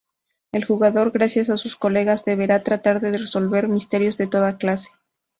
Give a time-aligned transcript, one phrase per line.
[0.51, 4.89] El jugador, gracias a sus colegas, deberá tratar de resolver misterios de toda clase.